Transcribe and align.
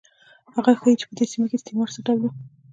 هغه 0.55 0.71
ښيي 0.79 0.93
چې 0.99 1.05
په 1.09 1.13
دې 1.17 1.25
سیمه 1.31 1.45
کې 1.49 1.57
استعمار 1.57 1.89
څه 1.95 1.99
ډول 2.07 2.19
و. 2.29 2.33